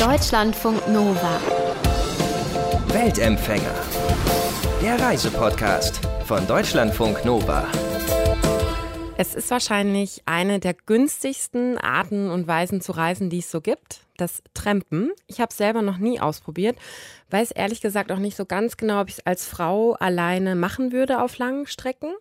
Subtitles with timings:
[0.00, 1.38] Deutschlandfunk Nova.
[2.86, 3.74] Weltempfänger.
[4.80, 7.66] Der Reisepodcast von Deutschlandfunk Nova.
[9.18, 14.00] Es ist wahrscheinlich eine der günstigsten Arten und Weisen zu reisen, die es so gibt.
[14.20, 15.12] Das Trampen.
[15.26, 16.76] Ich habe es selber noch nie ausprobiert.
[17.30, 20.92] Weiß ehrlich gesagt auch nicht so ganz genau, ob ich es als Frau alleine machen
[20.92, 22.12] würde auf langen Strecken.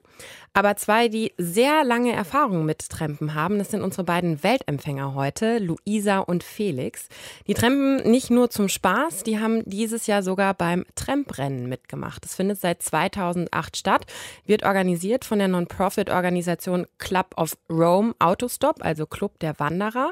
[0.53, 5.59] Aber zwei, die sehr lange Erfahrung mit Trampen haben, das sind unsere beiden Weltempfänger heute,
[5.59, 7.07] Luisa und Felix.
[7.47, 12.25] Die trampen nicht nur zum Spaß, die haben dieses Jahr sogar beim Tramprennen mitgemacht.
[12.25, 14.05] Das findet seit 2008 statt,
[14.45, 20.11] wird organisiert von der Non-Profit-Organisation Club of Rome Autostop, also Club der Wanderer.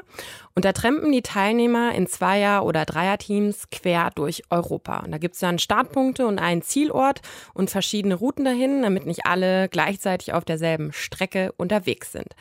[0.54, 4.98] Und da trampen die Teilnehmer in Zweier- oder Dreierteams quer durch Europa.
[4.98, 7.20] Und da gibt es dann Startpunkte und einen Zielort
[7.54, 12.34] und verschiedene Routen dahin, damit nicht alle gleichzeitig auf derselben Strecke unterwegs sind.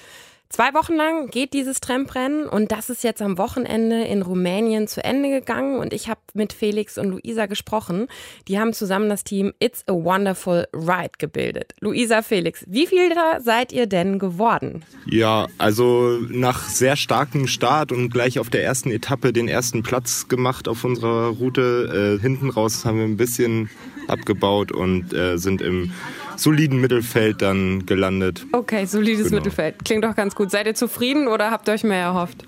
[0.49, 5.03] Zwei Wochen lang geht dieses Tramprennen und das ist jetzt am Wochenende in Rumänien zu
[5.03, 8.07] Ende gegangen und ich habe mit Felix und Luisa gesprochen.
[8.47, 11.73] Die haben zusammen das Team It's a Wonderful Ride gebildet.
[11.81, 14.85] Luisa, Felix, wie viel da seid ihr denn geworden?
[15.05, 20.29] Ja, also nach sehr starkem Start und gleich auf der ersten Etappe den ersten Platz
[20.29, 22.17] gemacht auf unserer Route.
[22.17, 23.69] Äh, hinten raus haben wir ein bisschen
[24.07, 25.91] abgebaut und äh, sind im
[26.35, 28.45] soliden Mittelfeld dann gelandet.
[28.51, 29.37] Okay, solides genau.
[29.37, 29.83] Mittelfeld.
[29.85, 30.51] Klingt doch ganz gut.
[30.51, 32.45] Seid ihr zufrieden oder habt ihr euch mehr erhofft?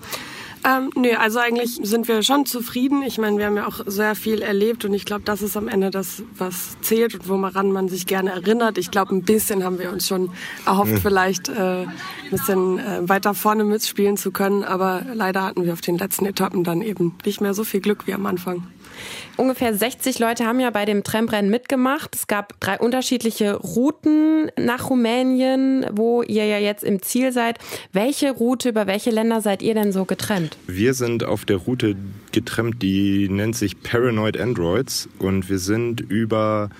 [0.62, 3.02] Ähm, nee, also eigentlich sind wir schon zufrieden.
[3.02, 5.68] Ich meine, wir haben ja auch sehr viel erlebt und ich glaube, das ist am
[5.68, 8.76] Ende das, was zählt und woran man sich gerne erinnert.
[8.76, 10.30] Ich glaube, ein bisschen haben wir uns schon
[10.66, 11.92] erhofft, vielleicht äh, ein
[12.30, 16.62] bisschen äh, weiter vorne mitspielen zu können, aber leider hatten wir auf den letzten Etappen
[16.62, 18.66] dann eben nicht mehr so viel Glück wie am Anfang.
[19.36, 22.14] Ungefähr 60 Leute haben ja bei dem Tramprennen mitgemacht.
[22.14, 27.58] Es gab drei unterschiedliche Routen nach Rumänien, wo ihr ja jetzt im Ziel seid.
[27.92, 30.56] Welche Route über welche Länder seid ihr denn so getrennt?
[30.66, 31.96] Wir sind auf der Route
[32.32, 36.70] getrennt, die nennt sich Paranoid Androids und wir sind über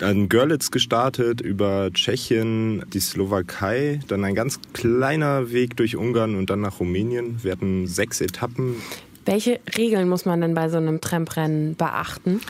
[0.00, 6.50] an Görlitz gestartet, über Tschechien, die Slowakei, dann ein ganz kleiner Weg durch Ungarn und
[6.50, 7.42] dann nach Rumänien.
[7.42, 8.76] Wir hatten sechs Etappen.
[9.24, 12.40] Welche Regeln muss man denn bei so einem Tramprennen beachten?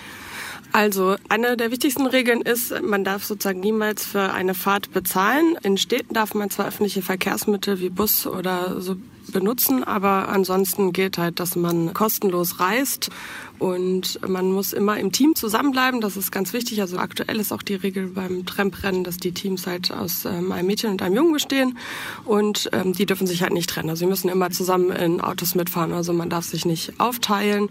[0.72, 5.56] Also eine der wichtigsten Regeln ist, man darf sozusagen niemals für eine Fahrt bezahlen.
[5.62, 8.96] In Städten darf man zwar öffentliche Verkehrsmittel wie Bus oder so
[9.30, 13.10] benutzen, aber ansonsten gilt halt, dass man kostenlos reist
[13.62, 16.00] und man muss immer im Team zusammenbleiben.
[16.00, 16.80] Das ist ganz wichtig.
[16.80, 20.66] Also aktuell ist auch die Regel beim Tramprennen, dass die Teams halt aus ähm, einem
[20.66, 21.78] Mädchen und einem Jungen bestehen
[22.24, 23.88] und ähm, die dürfen sich halt nicht trennen.
[23.88, 25.92] Also sie müssen immer zusammen in Autos mitfahren.
[25.92, 27.68] Also man darf sich nicht aufteilen.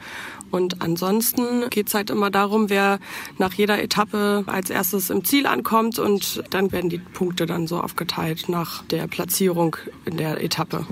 [0.50, 3.00] Und ansonsten geht's halt immer darum, wer
[3.38, 7.80] nach jeder Etappe als erstes im Ziel ankommt und dann werden die Punkte dann so
[7.80, 10.86] aufgeteilt nach der Platzierung in der Etappe.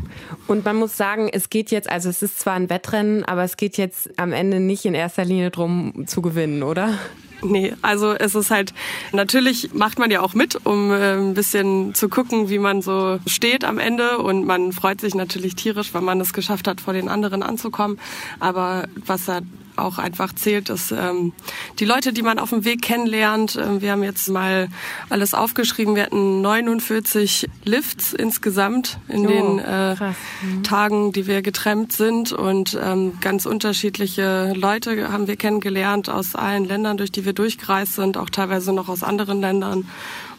[0.47, 3.57] Und man muss sagen, es geht jetzt, also es ist zwar ein Wettrennen, aber es
[3.57, 6.97] geht jetzt am Ende nicht in erster Linie darum zu gewinnen, oder?
[7.41, 8.73] Nee, also es ist halt,
[9.13, 13.19] natürlich macht man ja auch mit, um äh, ein bisschen zu gucken, wie man so
[13.25, 16.93] steht am Ende und man freut sich natürlich tierisch, wenn man es geschafft hat, vor
[16.93, 17.97] den anderen anzukommen.
[18.39, 19.39] Aber was da
[19.81, 21.33] auch einfach zählt, dass ähm,
[21.79, 24.69] die Leute, die man auf dem Weg kennenlernt, äh, wir haben jetzt mal
[25.09, 30.63] alles aufgeschrieben, wir hatten 49 Lifts insgesamt in oh, den äh, mhm.
[30.63, 36.65] Tagen, die wir getrennt sind und ähm, ganz unterschiedliche Leute haben wir kennengelernt aus allen
[36.65, 39.87] Ländern, durch die wir durchgereist sind, auch teilweise noch aus anderen Ländern.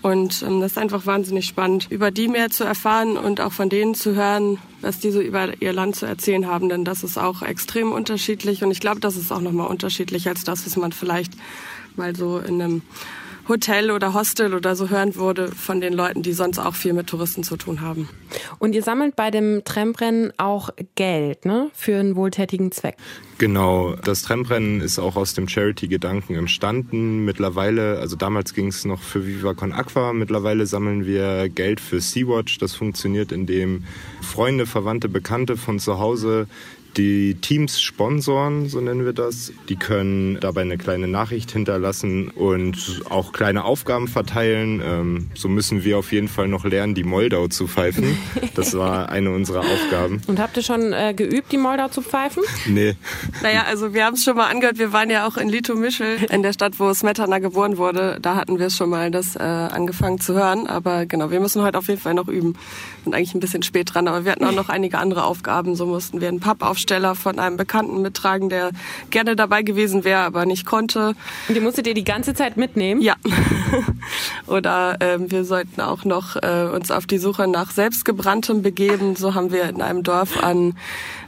[0.03, 3.69] Und ähm, das ist einfach wahnsinnig spannend, über die mehr zu erfahren und auch von
[3.69, 6.69] denen zu hören, was die so über ihr Land zu erzählen haben.
[6.69, 8.63] Denn das ist auch extrem unterschiedlich.
[8.63, 11.35] Und ich glaube, das ist auch nochmal unterschiedlich als das, was man vielleicht
[11.97, 12.83] mal so in einem
[13.49, 17.07] Hotel oder Hostel oder so hören würde von den Leuten, die sonst auch viel mit
[17.07, 18.09] Touristen zu tun haben.
[18.59, 21.71] Und ihr sammelt bei dem Tramprennen auch Geld ne?
[21.75, 22.97] für einen wohltätigen Zweck.
[23.39, 27.25] Genau, das Tramprennen ist auch aus dem Charity-Gedanken entstanden.
[27.25, 32.01] Mittlerweile, also damals ging es noch für Viva Con Aqua, mittlerweile sammeln wir Geld für
[32.01, 32.59] Sea-Watch.
[32.59, 33.85] Das funktioniert, indem
[34.21, 36.49] Freunde, Verwandte, Bekannte von zu Hause
[36.97, 39.53] die Teams sponsoren, so nennen wir das.
[39.69, 44.83] Die können dabei eine kleine Nachricht hinterlassen und auch kleine Aufgaben verteilen.
[44.85, 48.17] Ähm, so müssen wir auf jeden Fall noch lernen, die Moldau zu pfeifen.
[48.55, 50.21] Das war eine unserer Aufgaben.
[50.27, 52.43] Und habt ihr schon äh, geübt, die Moldau zu pfeifen?
[52.67, 52.95] Nee.
[53.43, 54.79] Naja, also wir haben es schon mal angehört.
[54.79, 58.19] Wir waren ja auch in Litomischl, in der Stadt, wo Smetana geboren wurde.
[58.21, 60.67] Da hatten wir es schon mal das äh, angefangen zu hören.
[60.67, 62.57] Aber genau, wir müssen heute auf jeden Fall noch üben.
[63.05, 65.75] Sind eigentlich ein bisschen spät dran, aber wir hatten auch noch einige andere Aufgaben.
[65.77, 68.71] So mussten wir einen Pub auf Aufsteller von einem Bekannten mittragen, der
[69.11, 71.15] gerne dabei gewesen wäre, aber nicht konnte.
[71.47, 73.03] Und die musstet ihr die ganze Zeit mitnehmen?
[73.03, 73.17] Ja.
[74.47, 79.15] Oder ähm, wir sollten auch noch äh, uns auf die Suche nach selbstgebranntem begeben.
[79.15, 80.75] So haben wir in einem Dorf an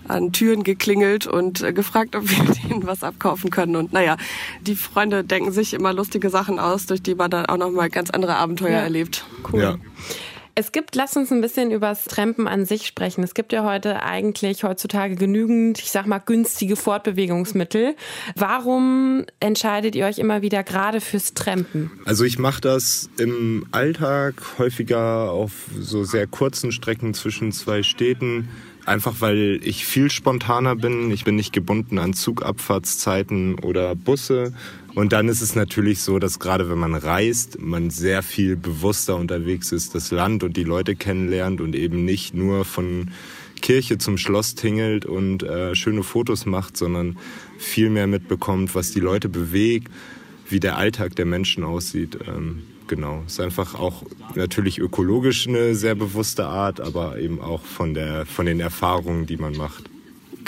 [0.08, 3.76] an Türen geklingelt und äh, gefragt, ob wir denen was abkaufen können.
[3.76, 4.16] Und naja,
[4.62, 8.10] die Freunde denken sich immer lustige Sachen aus, durch die man dann auch nochmal ganz
[8.10, 8.80] andere Abenteuer ja.
[8.80, 9.24] erlebt.
[9.52, 9.62] Cool.
[9.62, 9.76] Ja.
[10.54, 13.24] Es gibt, lass uns ein bisschen übers Trampen an sich sprechen.
[13.24, 17.96] Es gibt ja heute eigentlich heutzutage genügend, ich sag mal, günstige Fortbewegungsmittel.
[18.36, 21.90] Warum entscheidet ihr euch immer wieder gerade fürs Trampen?
[22.04, 28.48] Also ich mache das im Alltag häufiger auf so sehr kurzen Strecken zwischen zwei Städten
[28.84, 31.10] Einfach weil ich viel spontaner bin.
[31.12, 34.52] Ich bin nicht gebunden an Zugabfahrtszeiten oder Busse.
[34.94, 39.16] Und dann ist es natürlich so, dass gerade wenn man reist, man sehr viel bewusster
[39.16, 43.10] unterwegs ist, das Land und die Leute kennenlernt und eben nicht nur von
[43.62, 47.16] Kirche zum Schloss tingelt und äh, schöne Fotos macht, sondern
[47.58, 49.90] viel mehr mitbekommt, was die Leute bewegt,
[50.48, 52.18] wie der Alltag der Menschen aussieht.
[52.26, 53.22] Ähm, genau.
[53.26, 54.02] Ist einfach auch
[54.34, 59.36] natürlich ökologisch eine sehr bewusste Art, aber eben auch von, der, von den Erfahrungen, die
[59.36, 59.91] man macht.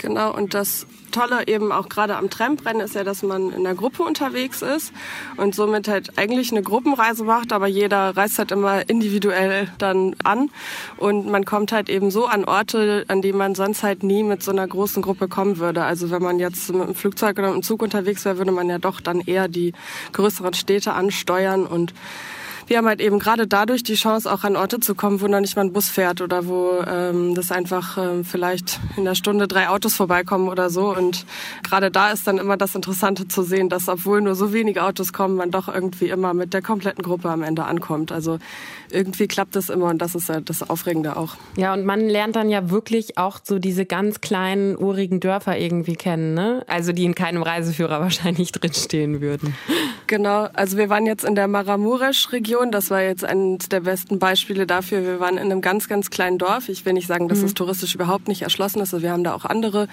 [0.05, 3.75] Genau, und das Tolle eben auch gerade am Tramprennen ist ja, dass man in der
[3.75, 4.93] Gruppe unterwegs ist
[5.39, 10.51] und somit halt eigentlich eine Gruppenreise macht, aber jeder reist halt immer individuell dann an
[10.99, 14.43] und man kommt halt eben so an Orte, an die man sonst halt nie mit
[14.43, 15.85] so einer großen Gruppe kommen würde.
[15.85, 18.69] Also wenn man jetzt mit dem Flugzeug oder mit dem Zug unterwegs wäre, würde man
[18.69, 19.73] ja doch dann eher die
[20.13, 21.95] größeren Städte ansteuern und
[22.67, 25.41] wir haben halt eben gerade dadurch die Chance, auch an Orte zu kommen, wo noch
[25.41, 29.49] nicht mal ein Bus fährt oder wo ähm, das einfach ähm, vielleicht in der Stunde
[29.49, 30.95] drei Autos vorbeikommen oder so.
[30.95, 31.27] Und
[31.63, 35.13] gerade da ist dann immer das Interessante zu sehen, dass obwohl nur so wenige Autos
[35.13, 38.13] kommen, man doch irgendwie immer mit der kompletten Gruppe am Ende ankommt.
[38.13, 38.39] Also
[38.91, 41.37] irgendwie klappt das immer und das ist ja das Aufregende auch.
[41.57, 45.97] Ja, und man lernt dann ja wirklich auch so diese ganz kleinen, urigen Dörfer irgendwie
[45.97, 46.65] kennen, ne?
[46.69, 49.55] Also die in keinem Reiseführer wahrscheinlich drinstehen würden.
[50.07, 52.54] Genau, also wir waren jetzt in der Maramuresch-Region.
[52.71, 55.03] Das war jetzt eines der besten Beispiele dafür.
[55.03, 56.69] Wir waren in einem ganz, ganz kleinen Dorf.
[56.69, 57.47] Ich will nicht sagen, dass mhm.
[57.47, 58.95] es touristisch überhaupt nicht erschlossen ist.
[58.95, 59.89] Also wir haben da auch andere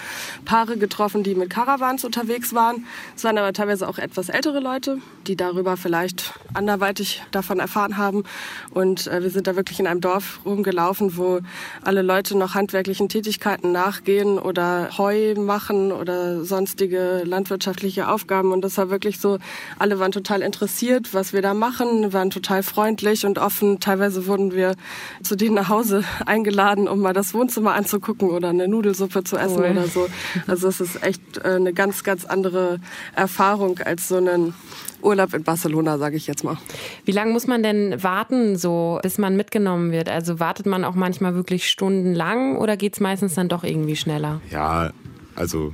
[0.46, 2.86] Paare getroffen, die mit Caravans unterwegs waren.
[3.16, 8.24] Es waren aber teilweise auch etwas ältere Leute, die darüber vielleicht anderweitig davon erfahren haben.
[8.72, 11.40] Und äh, wir sind da wirklich in einem Dorf rumgelaufen, wo
[11.84, 18.52] alle Leute noch handwerklichen Tätigkeiten nachgehen oder Heu machen oder sonstige landwirtschaftliche Aufgaben.
[18.52, 19.40] Und das war wirklich so,
[19.80, 23.80] alle waren total interessiert, was wir da machen, waren total freundlich und offen.
[23.80, 24.76] Teilweise wurden wir
[25.24, 29.60] zu denen nach Hause eingeladen, um mal das Wohnzimmer anzugucken oder eine Nudelsuppe zu essen
[29.60, 29.72] cool.
[29.72, 30.08] oder so.
[30.48, 32.80] Also es ist echt äh, eine ganz, ganz andere
[33.16, 34.54] Erfahrung als so einen
[35.02, 36.58] Urlaub in Barcelona, sage ich jetzt mal.
[37.06, 40.10] Wie lange muss man denn warten, so bis man mitgenommen wird?
[40.10, 44.42] Also wartet man auch manchmal wirklich stundenlang oder geht es meistens dann doch irgendwie schneller?
[44.52, 44.92] Ja,
[45.36, 45.74] also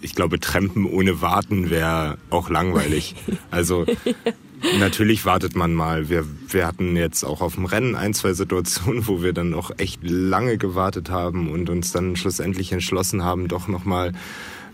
[0.00, 3.14] ich glaube, Trampen ohne Warten wäre auch langweilig.
[3.50, 3.86] Also
[4.78, 6.08] natürlich wartet man mal.
[6.08, 9.70] Wir, wir hatten jetzt auch auf dem Rennen ein, zwei Situationen, wo wir dann auch
[9.78, 14.12] echt lange gewartet haben und uns dann schlussendlich entschlossen haben, doch nochmal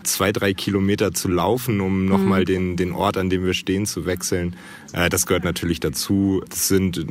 [0.03, 2.45] zwei, drei Kilometer zu laufen, um nochmal mhm.
[2.45, 4.55] den, den Ort, an dem wir stehen, zu wechseln.
[4.93, 6.43] Äh, das gehört natürlich dazu.
[6.49, 7.05] Das sind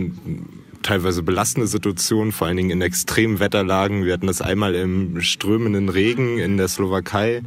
[0.83, 4.05] teilweise belastende Situationen, vor allen Dingen in extremen Wetterlagen.
[4.05, 7.43] Wir hatten das einmal im strömenden Regen in der Slowakei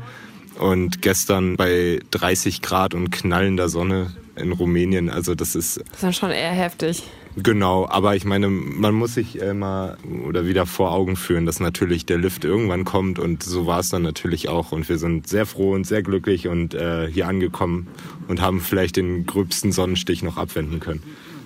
[0.59, 5.09] und gestern bei 30 Grad und knallender Sonne in Rumänien.
[5.09, 5.77] Also das ist.
[5.77, 7.03] Das ist dann schon eher heftig.
[7.35, 9.97] Genau, aber ich meine, man muss sich immer
[10.27, 13.89] oder wieder vor Augen führen, dass natürlich der Lift irgendwann kommt und so war es
[13.89, 14.71] dann natürlich auch.
[14.71, 17.87] Und wir sind sehr froh und sehr glücklich und äh, hier angekommen
[18.27, 21.01] und haben vielleicht den gröbsten Sonnenstich noch abwenden können.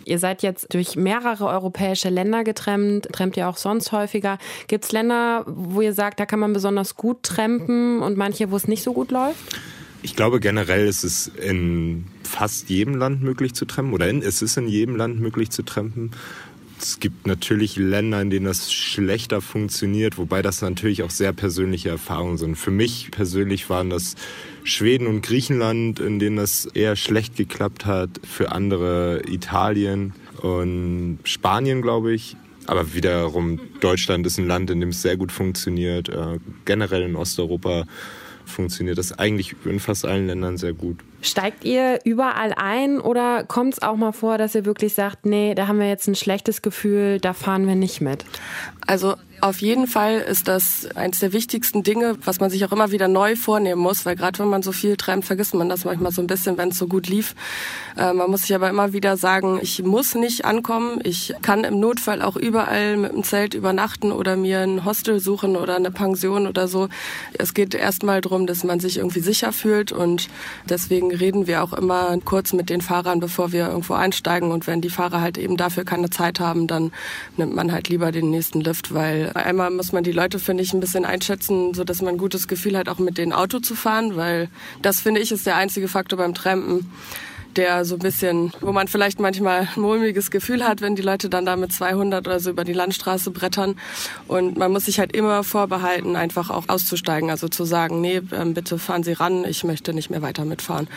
[0.07, 4.37] Ihr seid jetzt durch mehrere europäische Länder getrennt, trampt ihr auch sonst häufiger.
[4.67, 8.55] Gibt es Länder, wo ihr sagt, da kann man besonders gut trampen und manche, wo
[8.55, 9.59] es nicht so gut läuft?
[10.03, 14.41] Ich glaube generell ist es in fast jedem Land möglich zu trampen oder in, es
[14.41, 16.11] ist in jedem Land möglich zu trampen.
[16.79, 21.89] Es gibt natürlich Länder, in denen das schlechter funktioniert, wobei das natürlich auch sehr persönliche
[21.89, 22.55] Erfahrungen sind.
[22.55, 24.15] Für mich persönlich waren das
[24.63, 28.09] Schweden und Griechenland, in denen das eher schlecht geklappt hat.
[28.23, 32.37] Für andere Italien und Spanien, glaube ich.
[32.67, 36.09] Aber wiederum Deutschland ist ein Land, in dem es sehr gut funktioniert.
[36.09, 37.85] Äh, generell in Osteuropa
[38.45, 40.97] funktioniert das eigentlich in fast allen Ländern sehr gut.
[41.21, 45.55] Steigt ihr überall ein oder kommt es auch mal vor, dass ihr wirklich sagt, nee,
[45.55, 48.23] da haben wir jetzt ein schlechtes Gefühl, da fahren wir nicht mit?
[48.85, 52.91] Also Auf jeden Fall ist das eines der wichtigsten Dinge, was man sich auch immer
[52.91, 56.11] wieder neu vornehmen muss, weil gerade wenn man so viel träumt, vergisst man das manchmal
[56.11, 57.35] so ein bisschen, wenn es so gut lief.
[57.95, 61.01] Äh, man muss sich aber immer wieder sagen, ich muss nicht ankommen.
[61.03, 65.55] Ich kann im Notfall auch überall mit dem Zelt übernachten oder mir ein Hostel suchen
[65.55, 66.89] oder eine Pension oder so.
[67.37, 70.29] Es geht erstmal darum, dass man sich irgendwie sicher fühlt und
[70.67, 74.51] deswegen reden wir auch immer kurz mit den Fahrern, bevor wir irgendwo einsteigen.
[74.51, 76.91] Und wenn die Fahrer halt eben dafür keine Zeit haben, dann
[77.35, 80.73] nimmt man halt lieber den nächsten Lift, weil einmal muss man die Leute, finde ich,
[80.73, 83.75] ein bisschen einschätzen, so dass man ein gutes Gefühl hat, auch mit dem Auto zu
[83.75, 84.49] fahren, weil
[84.81, 86.91] das, finde ich, ist der einzige Faktor beim Trampen,
[87.55, 91.29] der so ein bisschen, wo man vielleicht manchmal ein mulmiges Gefühl hat, wenn die Leute
[91.29, 93.75] dann da mit 200 oder so über die Landstraße brettern.
[94.27, 98.53] Und man muss sich halt immer vorbehalten, einfach auch auszusteigen, also zu sagen, nee, ähm,
[98.53, 100.87] bitte fahren Sie ran, ich möchte nicht mehr weiter mitfahren.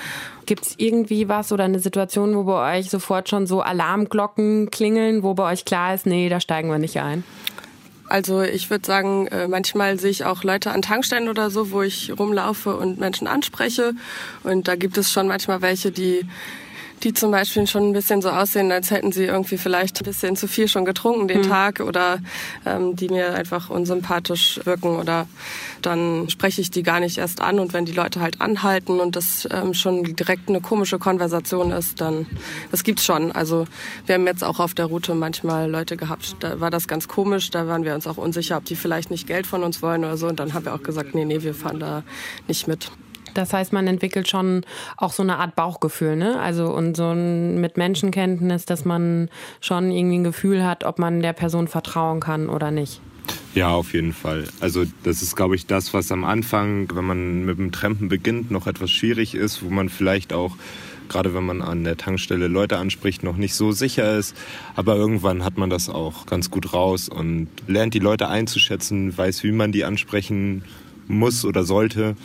[0.47, 5.23] Gibt es irgendwie was oder eine Situation, wo bei euch sofort schon so Alarmglocken klingeln,
[5.23, 7.25] wo bei euch klar ist, nee, da steigen wir nicht ein?
[8.11, 11.83] Also ich würde sagen, äh, manchmal sehe ich auch Leute an Tankstellen oder so, wo
[11.83, 13.95] ich rumlaufe und Menschen anspreche.
[14.43, 16.27] Und da gibt es schon manchmal welche, die
[17.03, 20.37] die zum Beispiel schon ein bisschen so aussehen, als hätten sie irgendwie vielleicht ein bisschen
[20.37, 21.49] zu viel schon getrunken den mhm.
[21.49, 22.19] Tag oder
[22.67, 25.27] ähm, die mir einfach unsympathisch wirken oder
[25.83, 29.17] dann spreche ich die gar nicht erst an und wenn die Leute halt anhalten und
[29.17, 32.27] das ähm, schon direkt eine komische Konversation ist, dann
[32.71, 33.33] das gibt's schon.
[33.33, 33.67] Also
[34.07, 37.51] wir haben jetzt auch auf der Route manchmal Leute gehabt, da war das ganz komisch,
[37.51, 40.17] da waren wir uns auch unsicher, ob die vielleicht nicht Geld von uns wollen oder
[40.17, 42.03] so und dann haben wir auch gesagt, nee, nee, wir fahren da
[42.47, 42.91] nicht mit.
[43.35, 44.63] Das heißt, man entwickelt schon
[44.97, 46.39] auch so eine Art Bauchgefühl, ne?
[46.41, 49.29] Also und so ein, mit Menschenkenntnis, dass man
[49.61, 53.01] schon irgendwie ein Gefühl hat, ob man der Person vertrauen kann oder nicht.
[53.55, 54.45] Ja, auf jeden Fall.
[54.61, 58.51] Also das ist, glaube ich, das, was am Anfang, wenn man mit dem Trampen beginnt,
[58.51, 60.57] noch etwas schwierig ist, wo man vielleicht auch
[61.11, 64.35] gerade wenn man an der Tankstelle Leute anspricht, noch nicht so sicher ist.
[64.77, 69.43] Aber irgendwann hat man das auch ganz gut raus und lernt die Leute einzuschätzen, weiß,
[69.43, 70.65] wie man die ansprechen
[71.09, 72.17] muss oder sollte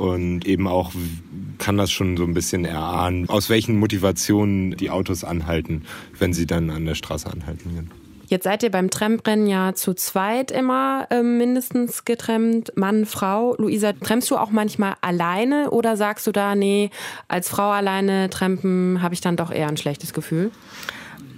[0.00, 0.92] und eben auch
[1.58, 5.84] kann das schon so ein bisschen erahnen, aus welchen Motivationen die Autos anhalten,
[6.18, 7.90] wenn sie dann an der Straße anhalten.
[8.26, 13.56] Jetzt seid ihr beim Tramprennen ja zu zweit immer äh, mindestens getrennt, Mann, Frau.
[13.58, 16.90] Luisa, tremmst du auch manchmal alleine oder sagst du da, nee,
[17.28, 20.50] als Frau alleine trampen habe ich dann doch eher ein schlechtes Gefühl?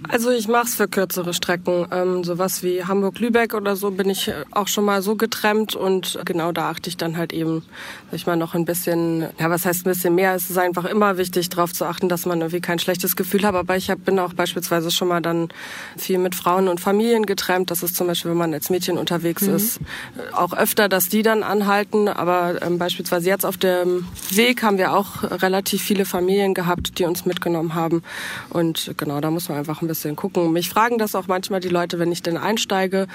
[0.09, 1.87] Also ich mache es für kürzere Strecken.
[1.91, 6.51] Ähm, sowas wie Hamburg-Lübeck oder so bin ich auch schon mal so getrennt und genau
[6.51, 7.63] da achte ich dann halt eben,
[8.11, 10.85] sag ich mal, noch ein bisschen, ja was heißt ein bisschen mehr, es ist einfach
[10.85, 14.03] immer wichtig darauf zu achten, dass man irgendwie kein schlechtes Gefühl hat, aber ich hab,
[14.03, 15.49] bin auch beispielsweise schon mal dann
[15.97, 19.43] viel mit Frauen und Familien getrennt, das ist zum Beispiel, wenn man als Mädchen unterwegs
[19.43, 19.55] mhm.
[19.55, 19.79] ist,
[20.33, 24.93] auch öfter, dass die dann anhalten, aber ähm, beispielsweise jetzt auf dem Weg haben wir
[24.93, 28.03] auch relativ viele Familien gehabt, die uns mitgenommen haben.
[28.49, 30.51] Und genau, da muss man einfach ein bisschen bisschen gucken.
[30.51, 33.07] Mich fragen das auch manchmal die Leute, wenn ich denn einsteige.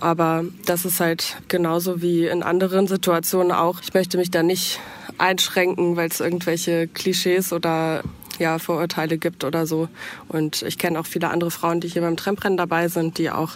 [0.00, 3.80] Aber das ist halt genauso wie in anderen Situationen auch.
[3.82, 4.80] Ich möchte mich da nicht
[5.18, 8.02] einschränken, weil es irgendwelche Klischees oder
[8.38, 9.88] ja, Vorurteile gibt oder so.
[10.28, 13.52] Und ich kenne auch viele andere Frauen, die hier beim Tramprennen dabei sind, die auch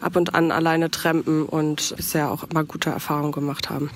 [0.00, 3.90] ab und an alleine trampen und bisher auch immer gute Erfahrungen gemacht haben.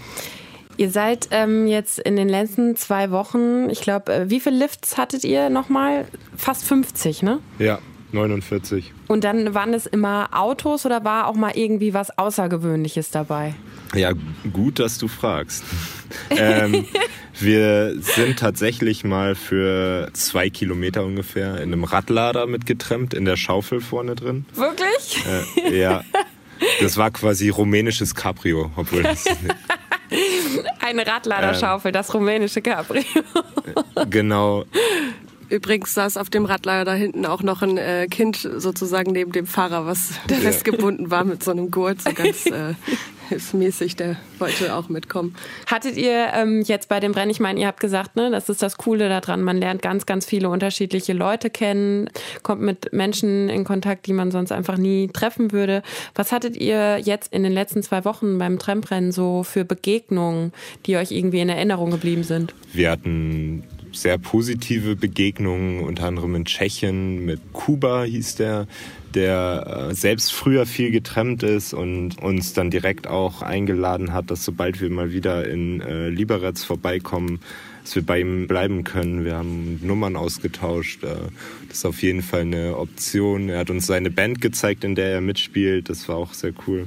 [0.76, 4.96] Ihr seid ähm, jetzt in den letzten zwei Wochen, ich glaube, äh, wie viele Lifts
[4.96, 6.06] hattet ihr nochmal?
[6.36, 7.40] Fast 50, ne?
[7.58, 7.78] Ja,
[8.12, 8.92] 49.
[9.08, 13.54] Und dann waren es immer Autos oder war auch mal irgendwie was Außergewöhnliches dabei?
[13.94, 14.12] Ja,
[14.52, 15.64] gut, dass du fragst.
[16.30, 16.86] ähm,
[17.38, 23.80] wir sind tatsächlich mal für zwei Kilometer ungefähr in einem Radlader mitgetrennt, in der Schaufel
[23.80, 24.46] vorne drin.
[24.54, 25.24] Wirklich?
[25.66, 26.04] Äh, ja.
[26.80, 29.24] Das war quasi rumänisches Cabrio, obwohl das.
[30.80, 33.02] Eine Radladerschaufel, ähm, das rumänische Cabrio.
[34.10, 34.64] genau.
[35.52, 39.46] Übrigens saß auf dem Radlager da hinten auch noch ein äh, Kind sozusagen neben dem
[39.46, 40.36] Fahrer, was ja.
[40.36, 42.72] festgebunden war mit so einem Gurt, so ganz äh,
[43.28, 45.34] hilfsmäßig, der wollte auch mitkommen.
[45.66, 48.62] Hattet ihr ähm, jetzt bei dem Rennen, ich meine, ihr habt gesagt, ne, das ist
[48.62, 52.08] das Coole daran, man lernt ganz, ganz viele unterschiedliche Leute kennen,
[52.42, 55.82] kommt mit Menschen in Kontakt, die man sonst einfach nie treffen würde.
[56.14, 60.54] Was hattet ihr jetzt in den letzten zwei Wochen beim Tramprennen so für Begegnungen,
[60.86, 62.54] die euch irgendwie in Erinnerung geblieben sind?
[62.72, 68.66] Wir hatten sehr positive Begegnungen, unter anderem in Tschechien mit Kuba hieß der,
[69.14, 74.44] der äh, selbst früher viel getrennt ist und uns dann direkt auch eingeladen hat, dass
[74.44, 77.40] sobald wir mal wieder in äh, Liberec vorbeikommen,
[77.82, 79.24] dass wir bei ihm bleiben können.
[79.24, 81.02] Wir haben Nummern ausgetauscht.
[81.04, 81.16] Äh,
[81.68, 83.48] das ist auf jeden Fall eine Option.
[83.48, 85.88] Er hat uns seine Band gezeigt, in der er mitspielt.
[85.88, 86.86] Das war auch sehr cool.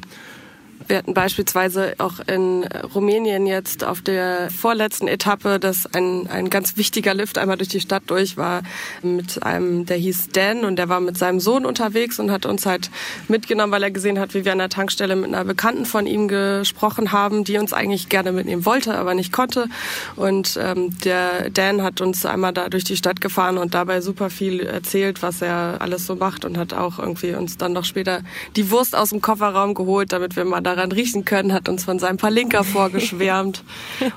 [0.88, 2.64] Wir hatten beispielsweise auch in
[2.94, 7.80] Rumänien jetzt auf der vorletzten Etappe, dass ein, ein ganz wichtiger Lift einmal durch die
[7.80, 8.62] Stadt durch war
[9.02, 12.66] mit einem, der hieß Dan und der war mit seinem Sohn unterwegs und hat uns
[12.66, 12.92] halt
[13.28, 16.28] mitgenommen, weil er gesehen hat, wie wir an der Tankstelle mit einer Bekannten von ihm
[16.28, 19.68] gesprochen haben, die uns eigentlich gerne mitnehmen wollte, aber nicht konnte.
[20.16, 24.30] Und ähm, der Dan hat uns einmal da durch die Stadt gefahren und dabei super
[24.30, 28.22] viel erzählt, was er alles so macht und hat auch irgendwie uns dann noch später
[28.56, 32.00] die Wurst aus dem Kofferraum geholt, damit wir mal daran riechen können, hat uns von
[32.00, 33.64] seinem Palinka vorgeschwärmt.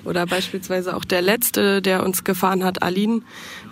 [0.05, 3.23] Oder beispielsweise auch der letzte, der uns gefahren hat, Aline,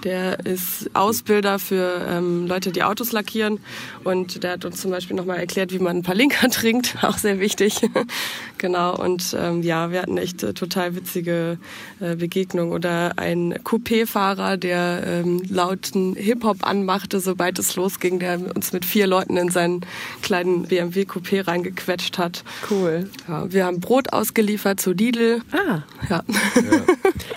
[0.04, 3.58] der ist Ausbilder für ähm, Leute, die Autos lackieren.
[4.04, 7.40] Und der hat uns zum Beispiel nochmal erklärt, wie man ein Palinka trinkt, auch sehr
[7.40, 7.80] wichtig.
[8.58, 11.58] genau, und ähm, ja, wir hatten echt äh, total witzige
[12.00, 12.72] äh, Begegnungen.
[12.72, 19.06] Oder ein Coupé-Fahrer, der ähm, lauten Hip-Hop anmachte, sobald es losging, der uns mit vier
[19.06, 19.80] Leuten in seinen
[20.22, 22.44] kleinen BMW Coupé reingequetscht hat.
[22.70, 23.08] Cool.
[23.28, 25.42] Ja, wir haben Brot ausgeliefert zu Lidl.
[25.52, 25.82] Ah.
[26.08, 26.24] Ja.
[26.28, 26.82] ja.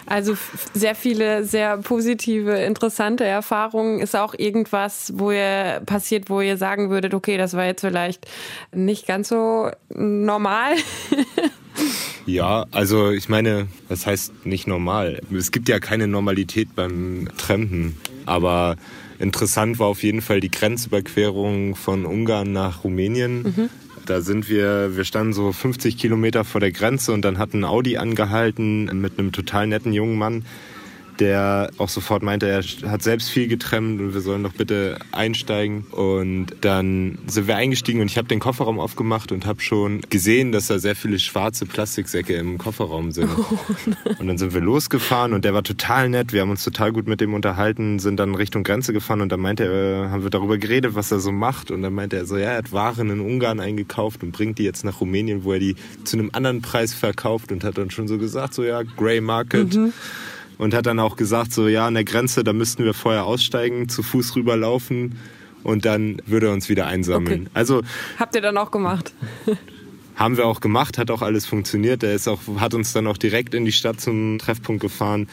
[0.05, 0.35] Also
[0.73, 3.99] sehr viele sehr positive, interessante Erfahrungen.
[3.99, 8.27] Ist auch irgendwas, wo ihr passiert, wo ihr sagen würdet, okay, das war jetzt vielleicht
[8.73, 10.73] nicht ganz so normal?
[12.25, 15.21] Ja, also ich meine, das heißt nicht normal.
[15.33, 18.75] Es gibt ja keine Normalität beim Trampen, aber
[19.17, 23.43] interessant war auf jeden Fall die Grenzüberquerung von Ungarn nach Rumänien.
[23.43, 23.69] Mhm.
[24.09, 27.63] Da sind wir, wir standen so 50 Kilometer vor der Grenze und dann hat ein
[27.63, 30.45] Audi angehalten mit einem total netten jungen Mann,
[31.19, 35.85] der auch sofort meinte, er hat selbst viel getrennt und wir sollen doch bitte einsteigen.
[35.91, 40.51] Und dann sind wir eingestiegen und ich habe den Kofferraum aufgemacht und habe schon gesehen,
[40.51, 43.29] dass da sehr viele schwarze Plastiksäcke im Kofferraum sind.
[43.37, 43.57] Oh
[44.19, 46.33] und dann sind wir losgefahren und der war total nett.
[46.33, 49.39] Wir haben uns total gut mit dem unterhalten, sind dann Richtung Grenze gefahren und dann
[49.39, 51.71] meinte er, äh, haben wir darüber geredet, was er so macht.
[51.71, 54.63] Und dann meinte er so, ja, er hat Waren in Ungarn eingekauft und bringt die
[54.63, 58.07] jetzt nach Rumänien, wo er die zu einem anderen Preis verkauft und hat dann schon
[58.07, 59.75] so gesagt, so ja, Grey Market.
[59.75, 59.93] Mhm
[60.59, 63.89] und hat dann auch gesagt, so ja, an der Grenze, da müssten wir vorher aussteigen,
[63.89, 65.17] zu Fuß rüberlaufen
[65.63, 67.43] und dann würde er uns wieder einsammeln.
[67.43, 67.51] Okay.
[67.55, 67.81] Also
[68.19, 69.13] habt ihr dann auch gemacht?
[70.15, 72.03] haben wir auch gemacht, hat auch alles funktioniert.
[72.03, 75.29] Er ist auch, hat uns dann auch direkt in die Stadt zum Treffpunkt gefahren.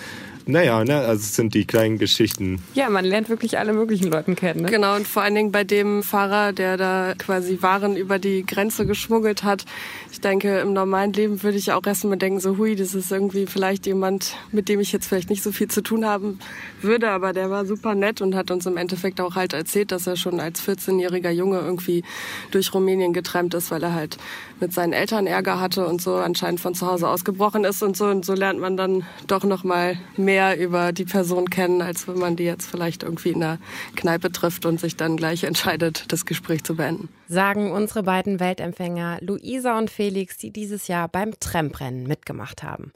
[0.48, 2.62] Naja, ne, also es sind die kleinen Geschichten.
[2.74, 4.62] Ja, man lernt wirklich alle möglichen Leute kennen.
[4.62, 4.70] Ne?
[4.70, 8.86] Genau, und vor allen Dingen bei dem Fahrer, der da quasi Waren über die Grenze
[8.86, 9.64] geschmuggelt hat.
[10.12, 13.46] Ich denke, im normalen Leben würde ich auch erstmal denken, so hui, das ist irgendwie
[13.46, 16.38] vielleicht jemand, mit dem ich jetzt vielleicht nicht so viel zu tun haben
[16.80, 20.06] würde, aber der war super nett und hat uns im Endeffekt auch halt erzählt, dass
[20.06, 22.04] er schon als 14-jähriger Junge irgendwie
[22.52, 24.16] durch Rumänien getrennt ist, weil er halt
[24.60, 28.06] mit seinen Eltern Ärger hatte und so anscheinend von zu Hause ausgebrochen ist und so.
[28.06, 29.98] Und so lernt man dann doch noch mal
[30.36, 33.58] mehr über die Person kennen, als wenn man die jetzt vielleicht irgendwie in der
[33.94, 37.08] Kneipe trifft und sich dann gleich entscheidet, das Gespräch zu beenden.
[37.26, 42.92] Sagen unsere beiden Weltempfänger Luisa und Felix, die dieses Jahr beim Tramprennen mitgemacht haben.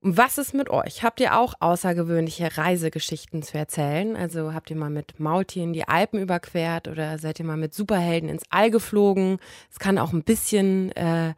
[0.00, 1.02] Was ist mit euch?
[1.02, 4.16] Habt ihr auch außergewöhnliche Reisegeschichten zu erzählen?
[4.16, 8.30] Also habt ihr mal mit Maultieren die Alpen überquert oder seid ihr mal mit Superhelden
[8.30, 9.38] ins All geflogen?
[9.70, 11.34] Es kann auch ein bisschen äh,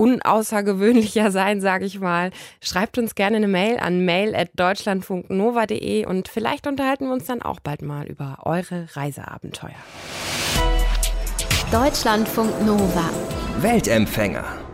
[0.00, 2.30] unaußergewöhnlicher sein, sage ich mal.
[2.62, 7.82] Schreibt uns gerne eine Mail an mail@deutschlandfunknova.de und vielleicht unterhalten wir uns dann auch bald
[7.82, 9.70] mal über eure Reiseabenteuer.
[11.70, 13.10] Deutschlandfunk Nova.
[13.58, 14.69] Weltempfänger.